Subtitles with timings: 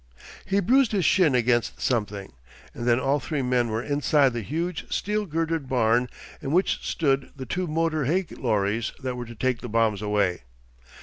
[0.45, 2.33] He bruised his shin against something,
[2.73, 6.09] and then all three men were inside the huge steel girdered barn
[6.41, 10.41] in which stood the two motor hay lorries that were to take the bombs away.